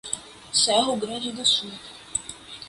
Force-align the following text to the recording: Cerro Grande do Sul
Cerro 0.51 0.97
Grande 0.97 1.31
do 1.31 1.45
Sul 1.45 1.69